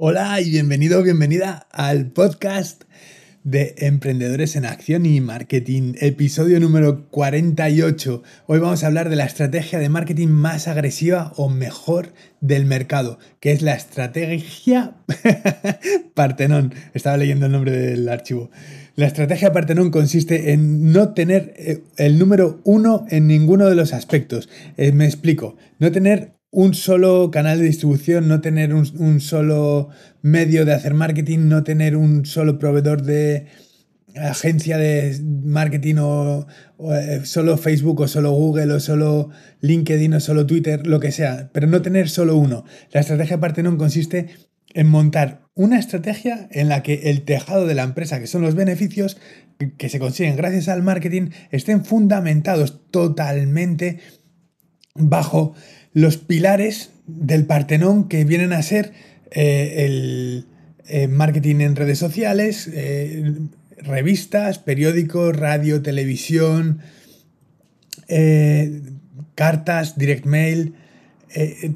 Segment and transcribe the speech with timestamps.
[0.00, 2.84] Hola y bienvenido, bienvenida al podcast
[3.42, 8.22] de Emprendedores en Acción y Marketing, episodio número 48.
[8.46, 13.18] Hoy vamos a hablar de la estrategia de marketing más agresiva o mejor del mercado,
[13.40, 14.94] que es la estrategia
[16.14, 16.74] Partenón.
[16.94, 18.52] Estaba leyendo el nombre del archivo.
[18.94, 23.92] La estrategia Partenón consiste en no tener eh, el número uno en ninguno de los
[23.92, 24.48] aspectos.
[24.76, 29.90] Eh, me explico, no tener un solo canal de distribución, no tener un, solo
[30.22, 33.46] medio de hacer marketing, no tener un solo proveedor de
[34.16, 36.46] agencia de marketing o,
[36.92, 41.50] eh, solo Facebook o solo Google o solo LinkedIn o solo Twitter, lo que sea,
[41.52, 42.64] pero no tener solo uno.
[42.92, 44.28] La estrategia Partenón consiste
[44.74, 48.54] en montar una estrategia en la que el tejado de la empresa, que son los
[48.54, 49.18] beneficios
[49.76, 53.98] que se consiguen gracias al marketing, estén fundamentados totalmente
[54.94, 55.54] bajo
[55.92, 58.92] los pilares del Partenón que vienen a ser
[59.30, 60.46] eh, el
[60.86, 63.34] eh, marketing en redes sociales, eh,
[63.78, 66.80] revistas, periódicos, radio, televisión,
[69.34, 70.74] cartas, direct mail,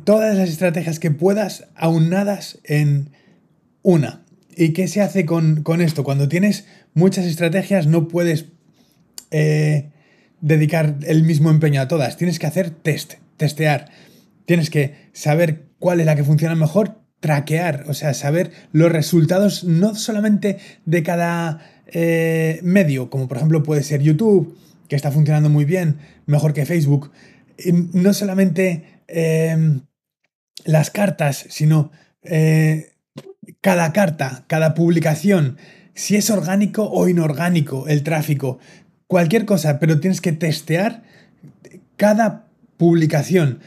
[0.05, 3.11] todas las estrategias que puedas aunadas en
[3.83, 4.25] una.
[4.57, 6.05] ¿Y qué se hace con, con esto?
[6.05, 8.47] Cuando tienes muchas estrategias no puedes
[10.41, 13.91] dedicar el mismo empeño a todas, tienes que hacer test, testear.
[14.47, 19.65] Tienes que saber cuál es la que funciona mejor, traquear, o sea, saber los resultados
[19.65, 24.57] no solamente de cada eh, medio, como por ejemplo puede ser YouTube,
[24.89, 27.11] que está funcionando muy bien, mejor que Facebook,
[27.93, 29.83] no solamente em,
[30.65, 31.91] las cartas, sino
[32.23, 32.93] eh,
[33.61, 35.59] cada carta, cada publicación,
[35.95, 38.59] si es orgánico o inorgánico el tráfico,
[39.07, 41.03] cualquier cosa, pero tienes que testear
[41.97, 42.52] cada
[42.83, 43.61] publicación.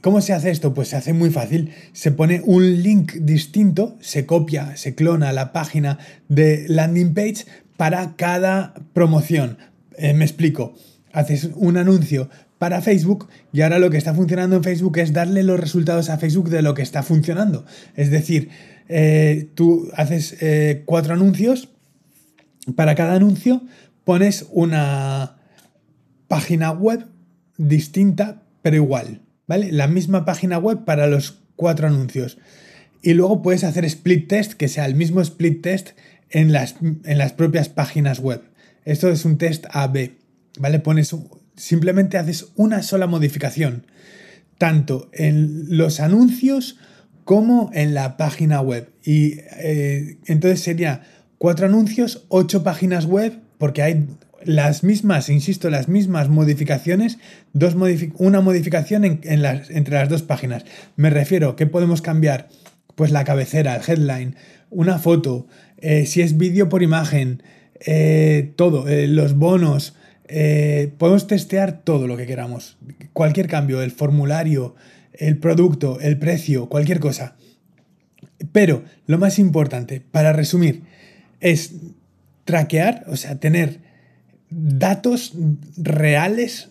[0.00, 0.74] ¿Cómo se hace esto?
[0.74, 1.70] Pues se hace muy fácil.
[1.92, 5.98] Se pone un link distinto, se copia, se clona la página
[6.28, 9.58] de landing page para cada promoción.
[9.96, 10.74] Eh, me explico.
[11.12, 12.28] Haces un anuncio
[12.58, 16.18] para Facebook y ahora lo que está funcionando en Facebook es darle los resultados a
[16.18, 17.64] Facebook de lo que está funcionando.
[17.94, 18.48] Es decir,
[18.88, 21.68] eh, tú haces eh, cuatro anuncios,
[22.74, 23.62] para cada anuncio
[24.02, 25.36] pones una
[26.26, 27.06] página web
[27.68, 29.70] distinta, pero igual, ¿vale?
[29.72, 32.38] La misma página web para los cuatro anuncios.
[33.02, 35.90] Y luego puedes hacer split test, que sea el mismo split test
[36.30, 38.42] en las, en las propias páginas web.
[38.84, 40.12] Esto es un test AB,
[40.58, 40.78] ¿vale?
[40.80, 41.14] Pones,
[41.56, 43.86] simplemente haces una sola modificación,
[44.58, 46.78] tanto en los anuncios
[47.24, 48.90] como en la página web.
[49.04, 51.02] Y eh, entonces sería
[51.38, 54.06] cuatro anuncios, ocho páginas web, porque hay
[54.44, 57.18] las mismas, insisto, las mismas modificaciones,
[57.52, 57.76] dos
[58.14, 60.64] una modificación en, las, entre las dos páginas.
[60.96, 62.48] Me refiero, ¿qué podemos cambiar?
[62.94, 64.36] Pues la cabecera, el headline,
[64.70, 65.46] una foto,
[65.78, 67.42] eh, si es vídeo por imagen,
[67.80, 69.96] eh, todo, eh, los bonos,
[70.98, 72.78] podemos testear todo lo que queramos.
[73.12, 74.76] Cualquier cambio, el formulario,
[75.12, 77.34] el producto, el precio, cualquier cosa.
[78.52, 80.82] Pero lo más importante, para resumir,
[81.40, 81.74] es
[82.44, 83.89] traquear, o sea, tener
[84.50, 85.32] datos
[85.76, 86.70] reales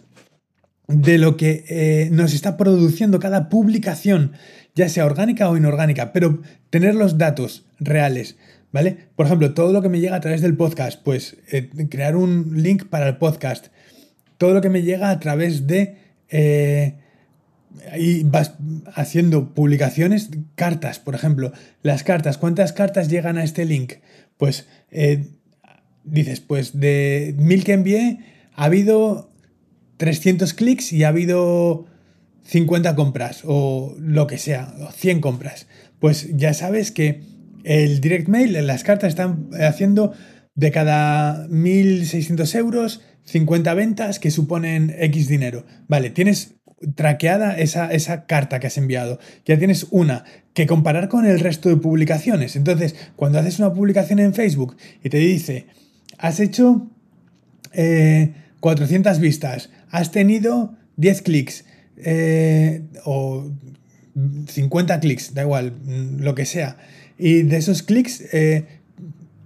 [0.87, 4.33] de lo que eh, nos está produciendo cada publicación,
[4.75, 6.41] ya sea orgánica o inorgánica, pero
[6.71, 8.37] tener los datos reales,
[8.71, 8.97] ¿vale?
[9.15, 12.63] Por ejemplo, todo lo que me llega a través del podcast, pues eh, crear un
[12.63, 13.67] link para el podcast,
[14.37, 15.97] todo lo que me llega a través de...
[16.29, 16.95] Eh,
[17.91, 18.55] ahí vas
[18.95, 21.53] haciendo publicaciones, cartas, por ejemplo,
[21.83, 23.93] las cartas, ¿cuántas cartas llegan a este link?
[24.37, 24.67] Pues
[26.11, 28.19] dices, pues de mil que envié,
[28.55, 29.31] ha habido
[29.97, 31.85] 300 clics y ha habido
[32.43, 35.67] 50 compras o lo que sea, 100 compras.
[35.99, 37.21] Pues ya sabes que
[37.63, 40.13] el direct mail, las cartas están haciendo
[40.55, 45.65] de cada 1.600 euros, 50 ventas que suponen X dinero.
[45.87, 46.55] Vale, tienes
[46.95, 49.19] traqueada esa, esa, carta que has enviado.
[49.45, 52.55] Ya tienes una que comparar con el resto de publicaciones.
[52.55, 55.67] Entonces, cuando haces una publicación en Facebook y te dice
[56.19, 56.87] has hecho
[58.59, 61.65] 400 eh, vistas, has tenido 10 clics
[61.97, 63.51] eh, o
[64.47, 65.73] 50 clics, da igual,
[66.19, 66.77] lo que sea.
[67.17, 68.65] Y de esos clics, eh,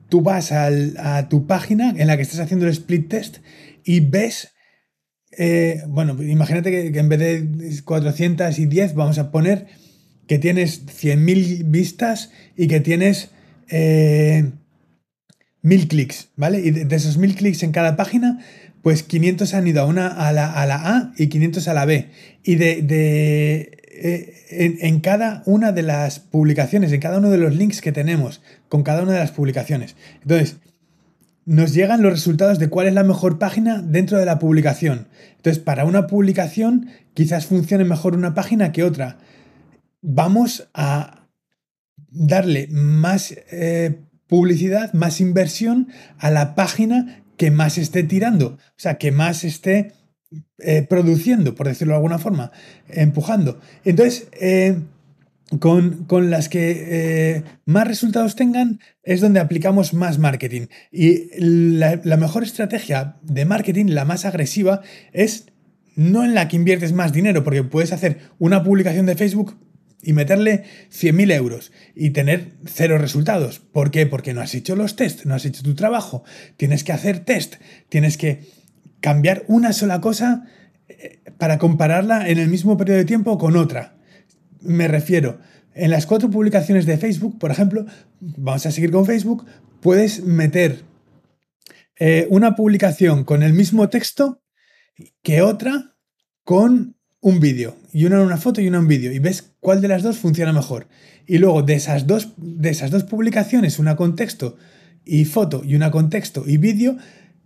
[0.09, 3.37] tú vas a tu página en la que estás haciendo el split test
[3.83, 4.53] y ves,
[5.87, 9.67] bueno, imagínate que, en vez de 410 vamos a poner
[10.27, 13.29] que tienes 100.000 vistas y que tienes
[15.63, 16.59] mil clics, ¿vale?
[16.59, 18.39] Y de, esos mil clics en cada página,
[18.83, 21.85] pues 500 han ido a una a la, a, la a y 500 a la
[21.85, 22.09] B.
[22.43, 27.81] Y de, eh, en, cada una de las publicaciones, en cada uno de los links
[27.81, 29.95] que tenemos con cada una de las publicaciones.
[30.21, 30.57] Entonces,
[31.45, 35.07] nos llegan los resultados de cuál es la mejor página dentro de la publicación.
[35.37, 39.17] Entonces, para una publicación quizás funcione mejor una página que otra.
[40.01, 41.27] Vamos a
[42.09, 45.87] darle más eh, publicidad, más inversión
[46.17, 49.93] a la página que más esté tirando, o sea, que más esté
[50.59, 52.51] eh, produciendo, por decirlo de alguna forma,
[52.87, 53.59] empujando.
[53.83, 54.77] Entonces, eh,
[55.59, 56.85] con, las que
[57.35, 60.67] eh, más resultados tengan es donde aplicamos más marketing.
[60.91, 64.81] Y la, mejor estrategia de marketing, la más agresiva,
[65.11, 65.47] es
[65.95, 69.57] no en la que inviertes más dinero, porque puedes hacer una publicación de Facebook
[70.03, 73.59] y meterle 100.000 euros y tener cero resultados.
[73.59, 74.05] ¿Por qué?
[74.05, 76.23] Porque no has hecho los test, no has hecho tu trabajo.
[76.57, 77.55] Tienes que hacer test,
[77.89, 78.41] tienes que
[78.99, 80.45] cambiar una sola cosa
[80.87, 83.95] eh, para compararla en el mismo periodo de tiempo con otra.
[84.61, 85.39] Me refiero,
[85.73, 87.85] en las cuatro publicaciones de Facebook, por ejemplo,
[88.19, 89.45] vamos a seguir con Facebook,
[89.81, 90.83] puedes meter
[91.97, 94.41] eh, una publicación con el mismo texto
[95.21, 95.95] que otra
[96.43, 97.77] con un vídeo.
[97.93, 99.11] Y una una foto y una en vídeo.
[99.11, 100.87] Y ves cuál de las dos funciona mejor.
[101.25, 104.57] Y luego de esas dos, de esas dos publicaciones, una con texto
[105.05, 106.97] y foto y una con texto y vídeo,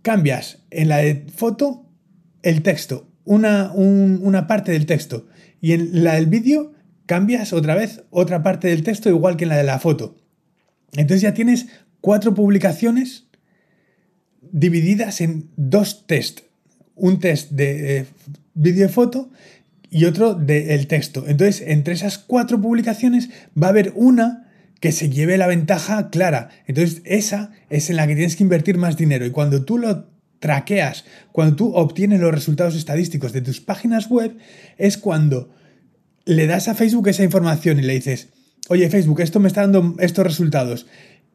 [0.02, 1.86] cambias en la de foto
[2.42, 5.26] el texto, una, una parte del texto,
[5.60, 6.72] y en la del vídeo
[7.06, 10.16] cambias otra vez otra parte del texto igual que en la de la foto.
[10.92, 11.66] Entonces ya tienes
[12.00, 13.28] cuatro publicaciones
[14.40, 16.40] divididas en dos test.
[16.94, 18.06] Un test de
[18.54, 19.30] vídeo y foto
[19.90, 21.24] y otro del texto.
[21.26, 23.30] Entonces, entre esas cuatro publicaciones
[23.60, 24.48] va a haber una
[24.80, 26.50] que se lleve la ventaja clara.
[26.66, 29.26] Entonces, esa es en la que tienes que invertir más dinero.
[29.26, 30.06] Y cuando tú lo
[30.40, 34.36] traqueas, cuando tú obtienes los resultados estadísticos de tus páginas web,
[34.76, 35.50] es cuando
[36.24, 38.28] le das a Facebook esa información y le dices,
[38.68, 40.86] oye Facebook, esto me está dando estos resultados.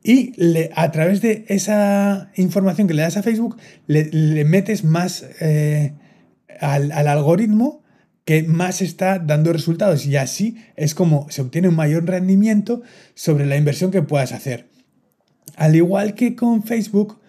[0.03, 3.57] Y le, a través de esa información que le das a Facebook,
[3.87, 5.93] le, metes más eh,
[6.59, 7.82] al, al algoritmo
[8.25, 12.81] que más está dando resultados y así es como se obtiene un mayor rendimiento
[13.15, 14.67] sobre la inversión que puedas hacer.
[15.55, 17.19] Al igual que con Facebook,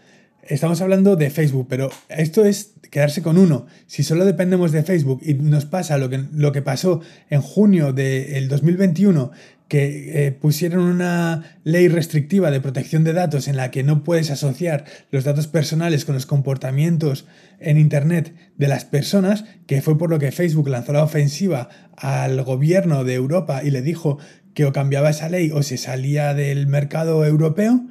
[0.43, 3.67] estamos hablando de Facebook, pero esto es quedarse con uno.
[3.87, 7.93] Si solo dependemos de Facebook y nos pasa lo que, lo que pasó en junio
[7.93, 9.33] del 2021,
[9.69, 14.31] que eh, pusieron una ley restrictiva de protección de datos en la que no puedes
[14.31, 17.27] asociar los datos personales con los comportamientos
[17.61, 22.43] en Internet de las personas, que fue por lo que Facebook lanzó la ofensiva al
[22.43, 24.19] gobierno de Europa y le dijo
[24.53, 27.87] que o cambiaba esa ley o se salía del mercado europeo,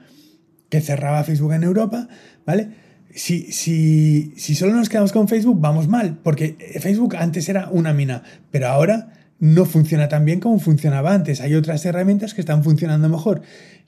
[0.69, 2.07] que cerraba Facebook en Europa,
[2.45, 2.69] ¿vale?
[3.15, 7.93] Si, si, si solo nos quedamos con Facebook, vamos mal, porque Facebook antes era una
[7.93, 11.41] mina, pero ahora no funciona tan bien como funcionaba antes.
[11.41, 13.41] Hay otras herramientas que están funcionando mejor.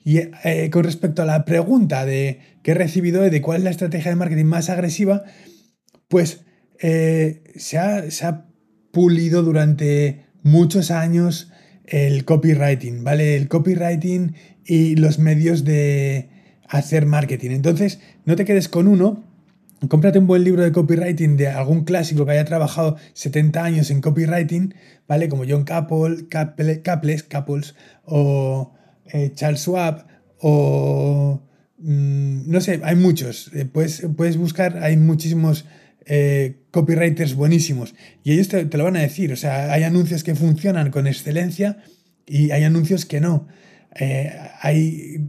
[0.04, 3.70] Y eh, con respecto a la pregunta de qué he recibido de cuál es la
[3.70, 5.24] estrategia de marketing más agresiva,
[6.08, 6.44] pues
[6.78, 8.46] eh, se, ha, se, ha,
[8.92, 11.52] pulido durante muchos años
[11.84, 13.36] el copywriting, ¿vale?
[13.36, 14.34] El copywriting
[14.64, 16.30] y los medios de
[16.66, 17.50] hacer marketing.
[17.50, 19.24] Entonces, no te quedes con uno,
[19.88, 24.00] cómprate un buen libro de copywriting de algún clásico que haya trabajado 70 años en
[24.00, 24.74] copywriting,
[25.06, 25.28] ¿vale?
[25.28, 26.24] Como John Caples
[28.04, 28.74] o
[29.06, 30.06] eh, Charles Schwab
[30.38, 31.42] o...
[31.78, 33.50] Mm, no sé, hay muchos.
[33.54, 35.66] Eh, puedes, puedes, buscar, hay muchísimos
[36.06, 39.30] eh, copywriters buenísimos y ellos te, te, lo van a decir.
[39.32, 41.78] O sea, hay anuncios que funcionan con excelencia
[42.26, 43.46] y hay anuncios que no.
[44.62, 45.20] hay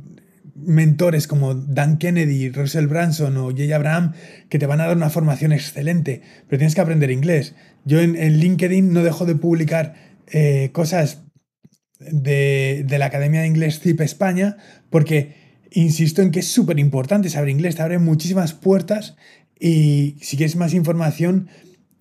[0.57, 4.13] mentores como Dan Kennedy, Russell Branson o Jay Abraham
[4.49, 7.55] que te van a dar una formación excelente, pero tienes que aprender inglés.
[7.85, 9.95] Yo en, LinkedIn no dejo de publicar
[10.27, 11.23] eh, cosas
[11.99, 14.57] de, la Academia de Inglés CIP España
[14.89, 15.35] porque
[15.71, 19.15] insisto en que es súper importante saber inglés, te abre muchísimas puertas
[19.59, 21.49] y si quieres más información,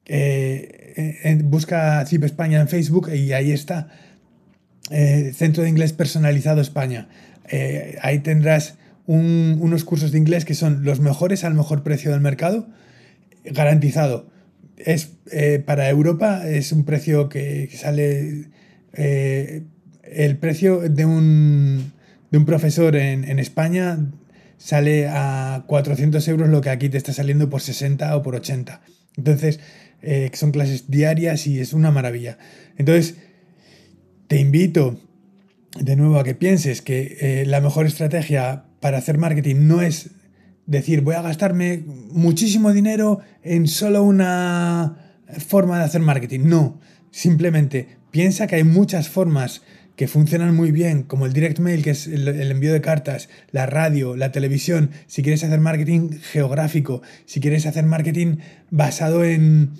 [0.06, 3.88] eh, busca CIP España en Facebook y ahí está.
[4.90, 7.08] Eh, Centro de Inglés Personalizado España.
[7.49, 8.76] Eh, ahí tendrás
[9.07, 12.69] unos cursos de inglés que son los mejores al mejor precio del mercado,
[13.45, 14.29] garantizado.
[14.76, 18.49] Es, eh, para Europa es un precio que, sale...
[18.95, 19.62] Eh,
[20.03, 21.93] el precio de un,
[22.31, 23.99] de un profesor en, en, España
[24.57, 28.81] sale a 400 euros lo que aquí te está saliendo por 60 o por 80.
[29.17, 29.61] Entonces,
[30.33, 32.38] son clases diarias y es una maravilla.
[32.79, 33.17] Entonces,
[34.29, 35.00] te invito
[35.80, 40.11] de nuevo a que pienses que eh, la mejor estrategia para hacer marketing no es
[40.66, 46.40] decir voy a gastarme muchísimo dinero en solo una forma de hacer marketing.
[46.45, 46.80] No,
[47.11, 49.62] simplemente piensa que hay muchas formas
[49.97, 53.64] que funcionan muy bien, como el direct mail, que es el, envío de cartas, la
[53.64, 58.37] radio, la televisión, si quieres hacer marketing geográfico, si quieres hacer marketing
[58.71, 59.73] basado en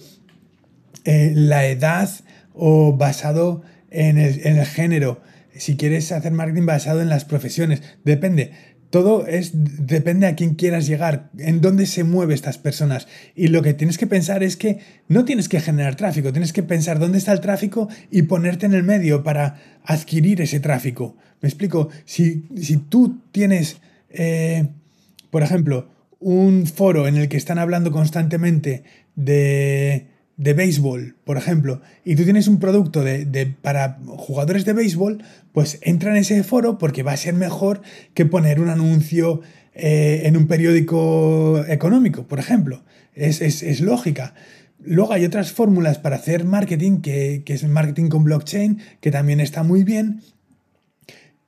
[1.05, 2.09] la edad
[2.55, 5.21] o basado en el género,
[5.59, 8.53] si quieres hacer marketing basado en las profesiones, depende.
[8.91, 13.09] Todo es, depende a quién quieras llegar, en dónde se mueven estas personas.
[13.35, 16.63] Y lo que tienes que pensar es que no tienes que generar tráfico, tienes que
[16.63, 21.17] pensar dónde está el tráfico y ponerte en el medio para adquirir ese tráfico.
[21.41, 23.79] Me explico, si, si tú tienes,
[24.11, 24.69] eh,
[25.31, 25.89] por ejemplo,
[26.21, 28.85] un foro en el que están hablando constantemente
[29.17, 35.23] de de béisbol, por ejemplo, y tú tienes un producto de, para jugadores de béisbol,
[35.53, 37.81] pues entra en ese foro porque va a ser mejor
[38.13, 39.41] que poner un anuncio
[39.75, 42.83] eh, en un periódico económico, por ejemplo.
[43.15, 44.35] Es, lógica.
[44.85, 49.63] Luego hay otras fórmulas para hacer marketing, que, es marketing con blockchain, que también está
[49.63, 50.21] muy bien,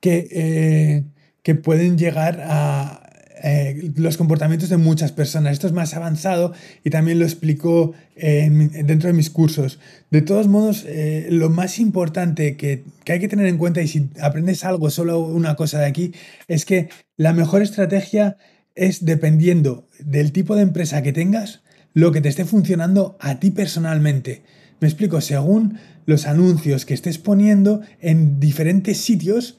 [0.01, 1.05] que, eh,
[1.43, 3.08] que pueden llegar a,
[3.43, 5.53] eh, los comportamientos de muchas personas.
[5.53, 6.53] Esto es más avanzado
[6.85, 9.79] y también lo explico dentro de mis cursos.
[10.11, 13.87] De todos modos, eh, lo más importante que, que, hay que tener en cuenta, y
[13.87, 16.13] si aprendes algo, solo una cosa de aquí,
[16.49, 18.37] es que la mejor estrategia
[18.75, 21.63] es dependiendo del tipo de empresa que tengas,
[21.95, 24.43] lo que te esté funcionando a ti personalmente.
[24.81, 29.58] Me explico, según los anuncios que estés poniendo en diferentes sitios,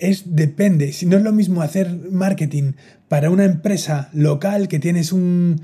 [0.00, 0.92] es depende.
[0.92, 2.72] Si no es lo mismo hacer marketing
[3.08, 5.60] para una empresa local que tienes un,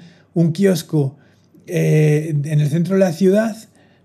[0.52, 1.16] kiosco
[1.66, 3.56] eh, en el centro de la ciudad,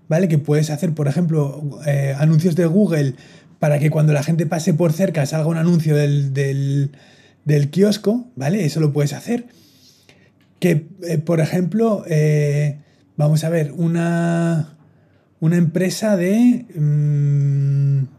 [0.07, 0.27] ¿vale?
[0.27, 3.15] Que puedes hacer, por ejemplo, eh, anuncios de Google
[3.59, 8.65] para que cuando la gente pase por cerca salga un anuncio del, del, kiosco, ¿vale?
[8.65, 9.47] Eso lo puedes hacer.
[10.59, 12.05] Que, eh, por ejemplo,
[13.17, 14.77] vamos a ver, una,
[15.39, 16.65] una empresa de...
[16.75, 18.18] Mm,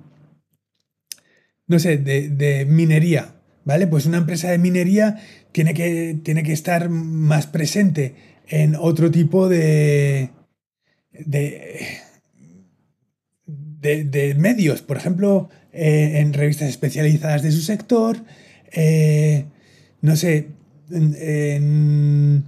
[1.71, 3.87] no sé, de, minería, ¿vale?
[3.87, 5.21] Pues una empresa de minería
[5.53, 8.17] tiene que, tiene que estar más presente
[8.49, 10.31] en otro tipo de,
[11.12, 12.00] de,
[13.47, 18.17] de, medios, por ejemplo, eh, en revistas especializadas de su sector,
[18.73, 19.45] eh,
[20.00, 20.49] no sé,
[20.91, 22.47] en,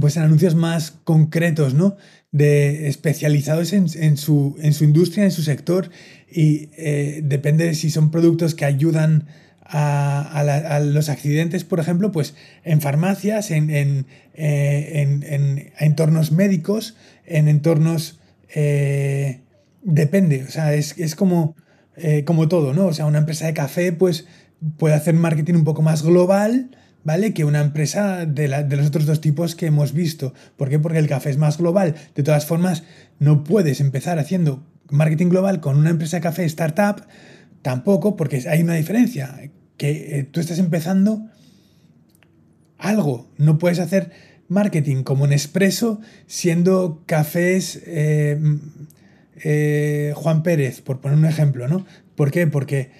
[0.00, 1.98] pues en anuncios más concretos, ¿no?
[2.32, 5.90] De especializados en, su, en su industria, en su sector,
[6.30, 9.26] y eh, depende de si son productos que ayudan
[9.64, 12.34] a, los accidentes, por ejemplo, pues
[12.64, 16.96] en farmacias, en, en, eh, entornos médicos,
[17.26, 18.18] en entornos...
[18.54, 19.40] Eh,
[19.82, 21.56] depende, o sea, es, es como,
[22.24, 22.86] como todo, ¿no?
[22.86, 24.26] O sea, una empresa de café, pues
[24.76, 26.70] puede hacer marketing un poco más global,
[27.04, 27.32] ¿vale?
[27.34, 30.34] Que una empresa de, los otros dos tipos que hemos visto.
[30.56, 30.78] ¿Por qué?
[30.78, 31.94] Porque el café es más global.
[32.14, 32.84] De todas formas,
[33.18, 37.04] no puedes empezar haciendo marketing global con una empresa de café startup,
[37.62, 41.28] tampoco, porque hay una diferencia, que eh, tú estás empezando
[42.78, 44.10] algo, no puedes hacer
[44.48, 48.38] marketing como en expreso siendo cafés eh,
[49.42, 51.86] eh, Juan Pérez, por poner un ejemplo, ¿no?
[52.16, 52.46] ¿Por qué?
[52.46, 52.90] Porque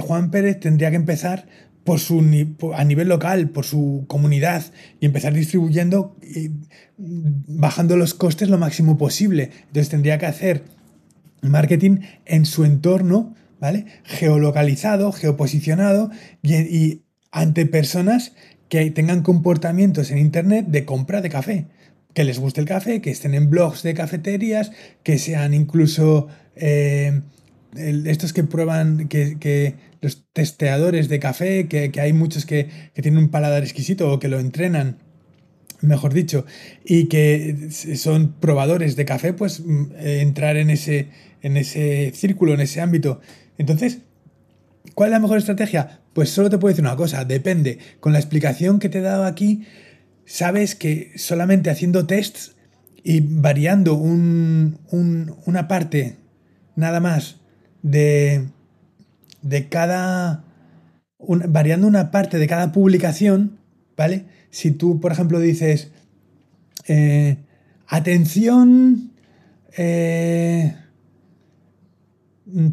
[0.00, 1.46] Juan Pérez tendría que empezar
[1.86, 2.18] por su,
[2.74, 4.64] a nivel local, por su comunidad,
[5.00, 6.50] y empezar distribuyendo y
[6.98, 9.50] bajando los costes lo máximo posible.
[9.68, 10.64] Entonces tendría que hacer
[11.42, 13.86] marketing en su entorno, ¿vale?
[14.04, 16.10] Geolocalizado, geoposicionado
[16.42, 18.32] y, ante personas
[18.68, 21.66] que tengan comportamientos en Internet de compra de café,
[22.14, 24.72] que les guste el café, que estén en blogs de cafeterías,
[25.04, 26.26] que sean incluso
[26.56, 27.20] eh,
[27.76, 29.74] estos que prueban, que,
[30.06, 34.28] los testeadores de café, que, hay muchos que, que, tienen un paladar exquisito o que
[34.28, 34.98] lo entrenan
[35.80, 36.46] mejor dicho,
[36.84, 41.08] y que son probadores de café, pues mm, eh, entrar en ese,
[41.42, 43.20] en ese círculo, en ese ámbito.
[43.58, 43.98] Entonces,
[44.94, 46.00] ¿cuál es la mejor estrategia?
[46.12, 47.78] Pues solo te puedo decir una cosa, depende.
[48.00, 49.66] Con la explicación que te he dado aquí,
[50.24, 52.56] sabes que solamente haciendo tests
[53.02, 54.78] y variando un,
[55.44, 56.16] una parte
[56.74, 57.36] nada más
[57.82, 58.48] de,
[59.48, 60.44] de cada...
[61.18, 63.58] variando una parte de cada publicación,
[63.96, 64.26] ¿vale?
[64.56, 65.90] si tú, por ejemplo, dices,
[66.88, 67.36] eh,
[67.86, 69.12] atención,
[69.76, 70.74] eh,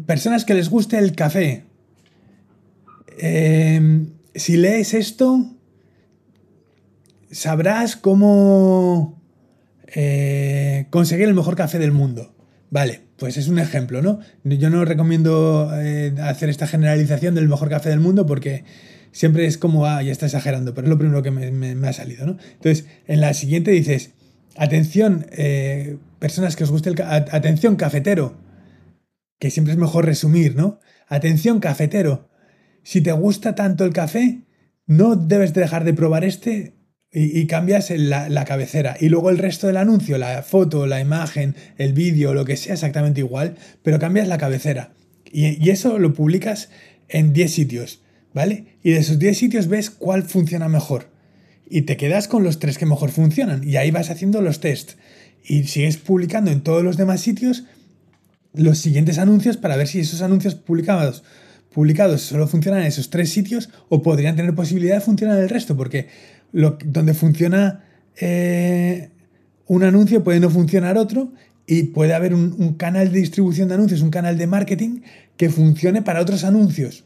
[0.06, 1.64] personas que les guste el café,
[3.18, 5.54] eh, si lees esto,
[7.30, 9.20] sabrás cómo
[10.90, 12.34] conseguir el mejor café del mundo.
[12.70, 14.20] Vale, pues es un ejemplo, ¿no?
[14.42, 15.70] Yo no recomiendo
[16.22, 18.64] hacer esta generalización del mejor café del mundo porque
[19.12, 22.26] siempre es como, ah, ya está exagerando, pero es lo primero que me, ha salido,
[22.26, 22.36] ¿no?
[22.54, 24.12] Entonces, en la siguiente dices,
[24.56, 27.00] atención, eh, personas que os guste el...
[27.00, 28.36] atención, cafetero.
[29.38, 30.80] que siempre es mejor resumir, ¿no?
[31.06, 32.28] Atención, cafetero.
[32.82, 34.42] Si te gusta tanto el café,
[34.86, 36.74] no debes dejar de probar este
[37.16, 38.96] y, cambias la, la, cabecera.
[38.98, 42.74] Y luego el resto del anuncio, la foto, la imagen, el vídeo, lo que sea,
[42.74, 43.54] exactamente igual,
[43.84, 44.90] pero cambias la cabecera.
[45.30, 46.70] Y, y eso lo publicas
[47.08, 48.00] en 10 sitios,
[48.32, 48.78] ¿vale?
[48.82, 51.08] Y de esos 10 sitios ves cuál funciona mejor.
[51.70, 53.62] Y te quedas con los tres que mejor funcionan.
[53.62, 54.96] Y ahí vas haciendo los tests.
[55.44, 57.64] Y sigues publicando en todos los demás sitios
[58.52, 61.22] los siguientes anuncios para ver si esos anuncios publicados
[61.74, 65.48] publicados solo funcionan en esos tres sitios o podrían tener posibilidad de funcionar en el
[65.50, 66.06] resto, porque
[66.54, 67.84] donde funciona
[68.16, 69.10] eh,
[69.66, 71.32] un anuncio puede no funcionar otro
[71.66, 75.00] y puede haber un, canal de distribución de anuncios, un canal de marketing
[75.36, 77.04] que funcione para otros anuncios.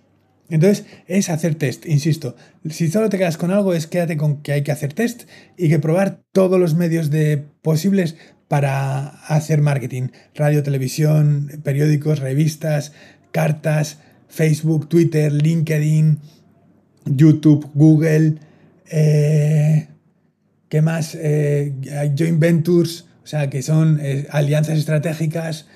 [0.50, 2.34] Entonces es hacer test, insisto.
[2.68, 5.24] Si solo te quedas con algo es quédate con que hay que hacer test
[5.56, 8.16] y que probar todos los medios de posibles
[8.48, 10.08] para hacer marketing.
[10.34, 12.92] Radio, televisión, periódicos, revistas,
[13.30, 16.18] cartas, Facebook, Twitter, LinkedIn,
[17.04, 18.38] YouTube, Google,
[18.90, 19.88] eh,
[20.68, 21.16] ¿qué más?
[21.20, 21.74] Eh,
[22.16, 25.66] joint Ventures, o sea, que son eh, alianzas estratégicas,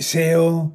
[0.00, 0.72] SEO,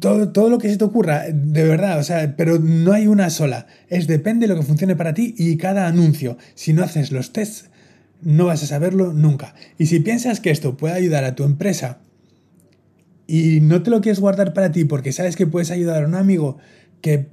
[0.00, 3.30] todo, todo, lo que se te ocurra, de verdad, o sea, pero no hay una
[3.30, 3.66] sola.
[3.88, 6.36] Es depende de lo que funcione para ti y cada anuncio.
[6.54, 7.70] Si no haces los tests,
[8.20, 9.54] no vas a saberlo nunca.
[9.78, 11.98] Y si piensas que esto puede ayudar a tu empresa
[13.26, 16.14] y no te lo quieres guardar para ti porque sabes que puedes ayudar a un
[16.14, 16.58] amigo
[17.00, 17.28] que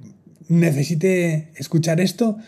[0.48, 2.38] necesite escuchar esto,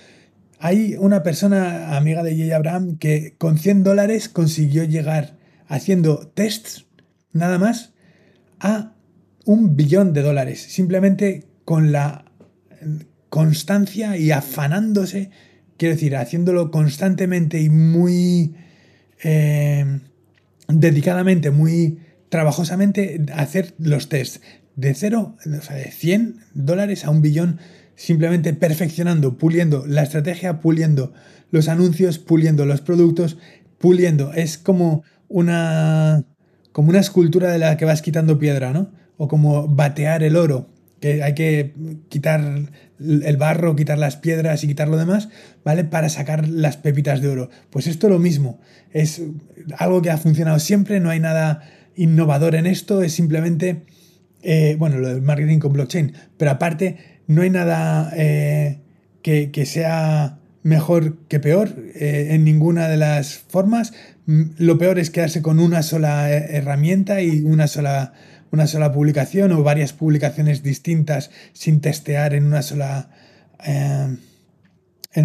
[0.58, 5.36] hay una persona amiga de Jay Abraham que con 100 dólares consiguió llegar
[5.66, 6.86] haciendo tests
[7.32, 7.92] nada más
[8.60, 8.94] a
[9.44, 12.24] un billón de dólares, simplemente con la
[13.28, 15.30] constancia y afanándose,
[15.76, 18.54] quiero decir, haciéndolo constantemente y muy
[19.22, 20.00] eh,
[20.68, 21.98] dedicadamente, muy
[22.28, 24.40] trabajosamente hacer los tests
[24.76, 27.60] de cero, o sea, de 100 dólares a un billón,
[27.96, 31.12] simplemente perfeccionando, puliendo la estrategia, puliendo
[31.50, 33.38] los anuncios, puliendo los productos,
[33.78, 34.32] puliendo.
[34.32, 36.24] Es como una,
[36.72, 38.92] como una escultura de la que vas quitando piedra, ¿no?
[39.16, 40.68] O como batear el oro,
[41.00, 41.74] que hay que
[42.08, 45.28] quitar el barro, quitar las piedras y quitar lo demás,
[45.64, 45.84] ¿vale?
[45.84, 47.50] Para sacar las pepitas de oro.
[47.70, 48.58] Pues esto es lo mismo,
[48.90, 49.22] es
[49.76, 51.62] algo que ha funcionado siempre, no hay nada
[51.94, 53.84] innovador en esto, es simplemente,
[54.42, 58.80] eh, bueno, lo del marketing con blockchain, pero aparte no hay nada eh,
[59.22, 63.92] que, sea mejor que peor eh, en ninguna de las formas.
[64.26, 68.12] Mm, lo peor es quedarse con una sola herramienta y una sola,
[68.50, 73.10] una sola publicación o varias publicaciones distintas sin testear en una sola,
[73.64, 74.18] en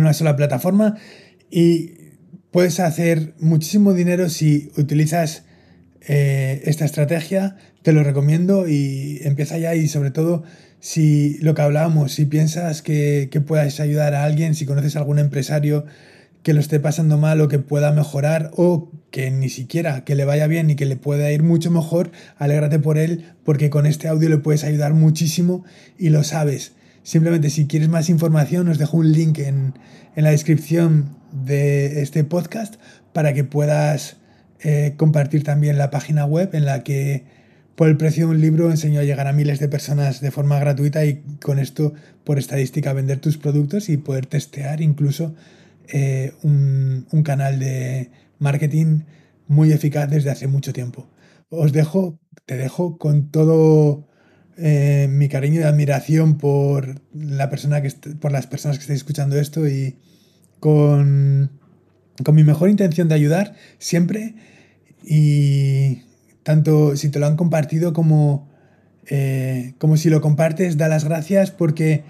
[0.01, 0.97] una sola plataforma.
[1.51, 1.93] Y
[2.51, 5.43] puedes hacer muchísimo dinero si utilizas
[6.01, 10.43] eh, esta estrategia, te lo recomiendo y empieza ya y sobre todo
[10.79, 14.99] si lo que hablábamos, si piensas que, que puedas ayudar a alguien, si conoces a
[14.99, 15.85] algún empresario
[16.43, 20.25] que lo esté pasando mal o que pueda mejorar o que ni siquiera que le
[20.25, 24.07] vaya bien y que le pueda ir mucho mejor, alégrate por él porque con este
[24.07, 25.65] audio le puedes ayudar muchísimo
[25.97, 26.73] y lo sabes.
[27.03, 29.73] Simplemente si quieres más información os dejo un link en,
[30.15, 32.75] en la descripción de este podcast
[33.13, 34.17] para que puedas
[34.61, 37.23] eh, compartir también la página web en la que
[37.79, 40.59] por el precio de un libro enseño a llegar a miles de personas de forma
[40.59, 41.93] gratuita y con esto
[42.25, 45.33] por estadística vender tus productos y poder testear incluso
[45.87, 49.03] eh, un, canal de marketing
[49.47, 51.07] muy eficaz desde hace mucho tiempo.
[51.47, 54.09] Os dejo, te dejo con todo
[54.57, 59.39] eh, mi cariño y admiración por la persona que por las personas que estáis escuchando
[59.39, 59.95] esto y
[60.59, 61.49] con
[62.25, 64.35] con mi mejor intención de ayudar siempre
[65.01, 66.08] y
[66.43, 68.49] tanto si te lo han compartido como,
[69.07, 72.03] eh, como si lo compartes, da las gracias porque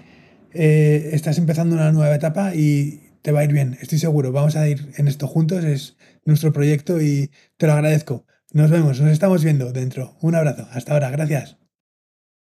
[0.52, 4.32] eh, estás empezando una nueva etapa y te va a ir bien, estoy seguro.
[4.32, 8.26] Vamos a ir en esto juntos, es nuestro proyecto y te lo agradezco.
[8.52, 10.16] Nos vemos, nos estamos viendo dentro.
[10.20, 11.59] Un abrazo, hasta ahora, gracias.